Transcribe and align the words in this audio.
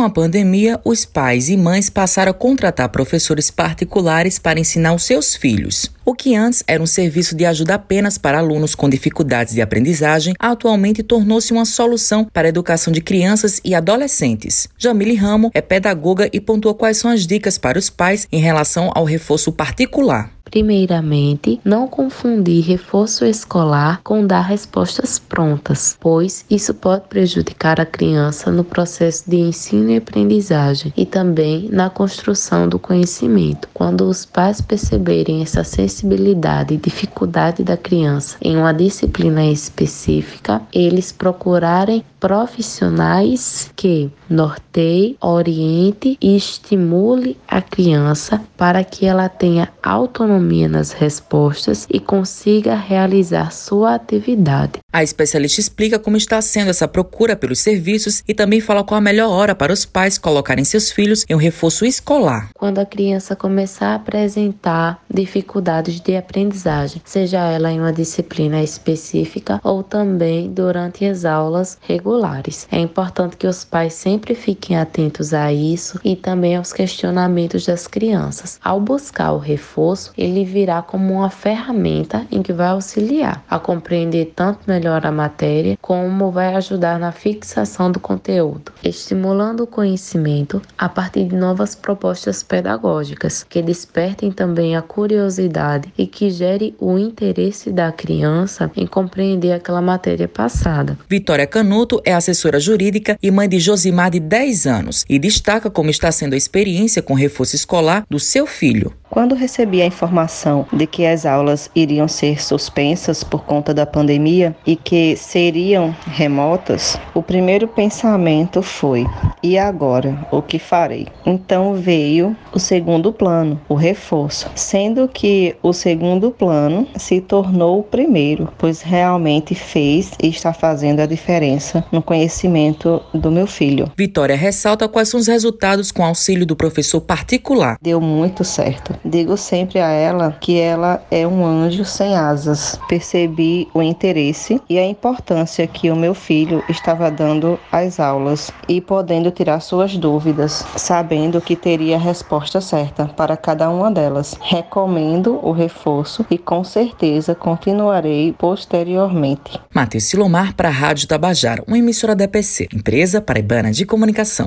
Com 0.00 0.06
a 0.06 0.08
pandemia, 0.08 0.80
os 0.82 1.04
pais 1.04 1.50
e 1.50 1.58
mães 1.58 1.90
passaram 1.90 2.30
a 2.30 2.34
contratar 2.34 2.88
professores 2.88 3.50
particulares 3.50 4.38
para 4.38 4.58
ensinar 4.58 4.94
os 4.94 5.02
seus 5.02 5.36
filhos. 5.36 5.90
O 6.06 6.14
que 6.14 6.34
antes 6.34 6.64
era 6.66 6.82
um 6.82 6.86
serviço 6.86 7.36
de 7.36 7.44
ajuda 7.44 7.74
apenas 7.74 8.16
para 8.16 8.38
alunos 8.38 8.74
com 8.74 8.88
dificuldades 8.88 9.52
de 9.52 9.60
aprendizagem, 9.60 10.32
atualmente 10.38 11.02
tornou-se 11.02 11.52
uma 11.52 11.66
solução 11.66 12.24
para 12.32 12.48
a 12.48 12.50
educação 12.50 12.90
de 12.90 13.02
crianças 13.02 13.60
e 13.62 13.74
adolescentes. 13.74 14.70
Jamile 14.78 15.16
Ramo 15.16 15.50
é 15.52 15.60
pedagoga 15.60 16.30
e 16.32 16.40
pontuou 16.40 16.74
quais 16.74 16.96
são 16.96 17.10
as 17.10 17.26
dicas 17.26 17.58
para 17.58 17.78
os 17.78 17.90
pais 17.90 18.26
em 18.32 18.40
relação 18.40 18.90
ao 18.94 19.04
reforço 19.04 19.52
particular. 19.52 20.39
Primeiramente, 20.50 21.60
não 21.64 21.86
confundir 21.86 22.64
reforço 22.64 23.24
escolar 23.24 24.00
com 24.02 24.26
dar 24.26 24.40
respostas 24.40 25.16
prontas, 25.16 25.96
pois 26.00 26.44
isso 26.50 26.74
pode 26.74 27.04
prejudicar 27.08 27.80
a 27.80 27.86
criança 27.86 28.50
no 28.50 28.64
processo 28.64 29.30
de 29.30 29.36
ensino 29.36 29.90
e 29.90 29.96
aprendizagem 29.96 30.92
e 30.96 31.06
também 31.06 31.68
na 31.70 31.88
construção 31.88 32.68
do 32.68 32.80
conhecimento. 32.80 33.68
Quando 33.72 34.08
os 34.08 34.26
pais 34.26 34.60
perceberem 34.60 35.40
essa 35.40 35.62
sensibilidade 35.62 36.74
e 36.74 36.78
dificuldade 36.78 37.62
da 37.62 37.76
criança 37.76 38.36
em 38.42 38.56
uma 38.56 38.72
disciplina 38.72 39.44
específica, 39.44 40.60
eles 40.72 41.12
procurarem 41.12 42.04
profissionais 42.18 43.70
que 43.76 44.10
norteie, 44.28 45.16
oriente 45.20 46.18
e 46.20 46.36
estimule 46.36 47.36
a 47.48 47.62
criança 47.62 48.42
para 48.56 48.84
que 48.84 49.06
ela 49.06 49.28
tenha 49.28 49.68
autonomia 49.82 50.39
nas 50.40 50.92
respostas 50.92 51.86
e 51.90 52.00
consiga 52.00 52.74
realizar 52.74 53.52
sua 53.52 53.94
atividade. 53.94 54.78
A 54.92 55.02
especialista 55.02 55.60
explica 55.60 55.98
como 55.98 56.16
está 56.16 56.40
sendo 56.40 56.70
essa 56.70 56.88
procura 56.88 57.36
pelos 57.36 57.60
serviços 57.60 58.22
e 58.26 58.34
também 58.34 58.60
fala 58.60 58.82
qual 58.82 58.98
a 58.98 59.00
melhor 59.00 59.30
hora 59.30 59.54
para 59.54 59.72
os 59.72 59.84
pais 59.84 60.18
colocarem 60.18 60.64
seus 60.64 60.90
filhos 60.90 61.24
em 61.28 61.34
um 61.34 61.38
reforço 61.38 61.84
escolar. 61.84 62.50
Quando 62.54 62.78
a 62.78 62.86
criança 62.86 63.36
começar 63.36 63.88
a 63.88 63.94
apresentar 63.96 65.02
dificuldades 65.12 66.00
de 66.00 66.16
aprendizagem, 66.16 67.02
seja 67.04 67.38
ela 67.38 67.70
em 67.70 67.78
uma 67.78 67.92
disciplina 67.92 68.62
específica 68.62 69.60
ou 69.62 69.82
também 69.82 70.50
durante 70.50 71.04
as 71.04 71.24
aulas 71.24 71.78
regulares. 71.82 72.66
É 72.70 72.78
importante 72.78 73.36
que 73.36 73.46
os 73.46 73.64
pais 73.64 73.92
sempre 73.94 74.30
sempre 74.30 74.34
fiquem 74.34 74.76
atentos 74.76 75.32
a 75.32 75.52
isso 75.52 75.98
e 76.04 76.14
também 76.14 76.56
aos 76.56 76.72
questionamentos 76.72 77.64
das 77.64 77.86
crianças. 77.86 78.58
Ao 78.62 78.80
buscar 78.80 79.32
o 79.32 79.38
reforço, 79.38 80.12
ele 80.30 80.44
virá 80.44 80.80
como 80.80 81.14
uma 81.14 81.30
ferramenta 81.30 82.26
em 82.30 82.42
que 82.42 82.52
vai 82.52 82.68
auxiliar 82.68 83.44
a 83.48 83.58
compreender 83.58 84.32
tanto 84.34 84.60
melhor 84.66 85.04
a 85.04 85.12
matéria, 85.12 85.76
como 85.80 86.30
vai 86.30 86.54
ajudar 86.54 86.98
na 86.98 87.12
fixação 87.12 87.90
do 87.90 87.98
conteúdo, 87.98 88.72
estimulando 88.82 89.64
o 89.64 89.66
conhecimento 89.66 90.62
a 90.78 90.88
partir 90.88 91.24
de 91.24 91.36
novas 91.36 91.74
propostas 91.74 92.42
pedagógicas 92.42 93.44
que 93.48 93.60
despertem 93.60 94.30
também 94.30 94.76
a 94.76 94.82
curiosidade 94.82 95.92
e 95.98 96.06
que 96.06 96.30
gere 96.30 96.74
o 96.78 96.98
interesse 96.98 97.70
da 97.70 97.90
criança 97.90 98.70
em 98.76 98.86
compreender 98.86 99.52
aquela 99.52 99.82
matéria 99.82 100.28
passada. 100.28 100.96
Vitória 101.08 101.46
Canuto 101.46 102.00
é 102.04 102.14
assessora 102.14 102.60
jurídica 102.60 103.18
e 103.22 103.30
mãe 103.30 103.48
de 103.48 103.58
Josimar 103.58 104.10
de 104.10 104.20
10 104.20 104.66
anos 104.66 105.04
e 105.08 105.18
destaca 105.18 105.70
como 105.70 105.90
está 105.90 106.12
sendo 106.12 106.34
a 106.34 106.36
experiência 106.36 107.02
com 107.02 107.14
reforço 107.14 107.56
escolar 107.56 108.04
do 108.08 108.20
seu 108.20 108.46
filho. 108.46 108.94
Quando 109.10 109.34
recebi 109.34 109.82
a 109.82 109.86
informação 109.86 110.64
de 110.72 110.86
que 110.86 111.04
as 111.04 111.26
aulas 111.26 111.68
iriam 111.74 112.06
ser 112.06 112.40
suspensas 112.40 113.24
por 113.24 113.44
conta 113.44 113.74
da 113.74 113.84
pandemia 113.84 114.54
e 114.64 114.76
que 114.76 115.16
seriam 115.16 115.92
remotas, 116.06 116.96
o 117.12 117.20
primeiro 117.20 117.66
pensamento 117.66 118.62
foi: 118.62 119.04
e 119.42 119.58
agora? 119.58 120.26
O 120.30 120.40
que 120.40 120.60
farei? 120.60 121.08
Então 121.26 121.74
veio 121.74 122.36
o 122.54 122.60
segundo 122.60 123.12
plano, 123.12 123.60
o 123.68 123.74
reforço, 123.74 124.48
sendo 124.54 125.08
que 125.08 125.56
o 125.60 125.72
segundo 125.72 126.30
plano 126.30 126.86
se 126.96 127.20
tornou 127.20 127.80
o 127.80 127.82
primeiro, 127.82 128.48
pois 128.56 128.80
realmente 128.80 129.56
fez 129.56 130.12
e 130.22 130.28
está 130.28 130.52
fazendo 130.52 131.00
a 131.00 131.06
diferença 131.06 131.84
no 131.90 132.00
conhecimento 132.00 133.02
do 133.12 133.30
meu 133.30 133.48
filho. 133.48 133.90
Vitória 133.96 134.36
ressalta 134.36 134.88
quais 134.88 135.08
são 135.08 135.18
os 135.18 135.26
resultados 135.26 135.90
com 135.90 136.04
auxílio 136.04 136.46
do 136.46 136.54
professor 136.54 137.00
particular. 137.00 137.76
Deu 137.82 138.00
muito 138.00 138.44
certo 138.44 138.99
Digo 139.04 139.36
sempre 139.36 139.78
a 139.78 139.88
ela 139.88 140.36
que 140.40 140.58
ela 140.58 141.02
é 141.10 141.26
um 141.26 141.44
anjo 141.44 141.84
sem 141.84 142.14
asas. 142.14 142.78
Percebi 142.88 143.66
o 143.72 143.82
interesse 143.82 144.60
e 144.68 144.78
a 144.78 144.86
importância 144.86 145.66
que 145.66 145.90
o 145.90 145.96
meu 145.96 146.14
filho 146.14 146.62
estava 146.68 147.10
dando 147.10 147.58
às 147.72 147.98
aulas 147.98 148.50
e 148.68 148.80
podendo 148.80 149.30
tirar 149.30 149.60
suas 149.60 149.96
dúvidas, 149.96 150.64
sabendo 150.76 151.40
que 151.40 151.56
teria 151.56 151.96
a 151.96 151.98
resposta 151.98 152.60
certa 152.60 153.06
para 153.06 153.36
cada 153.36 153.70
uma 153.70 153.90
delas. 153.90 154.36
Recomendo 154.40 155.40
o 155.42 155.52
reforço 155.52 156.26
e 156.30 156.36
com 156.36 156.62
certeza 156.62 157.34
continuarei 157.34 158.32
posteriormente. 158.32 159.58
Matheus 159.74 160.04
Silomar 160.04 160.54
para 160.54 160.68
a 160.68 160.72
Rádio 160.72 161.08
Tabajara, 161.08 161.62
uma 161.66 161.78
emissora 161.78 162.14
da 162.14 162.24
EPC, 162.24 162.68
empresa 162.72 163.20
paraibana 163.20 163.70
de 163.70 163.86
comunicação. 163.86 164.46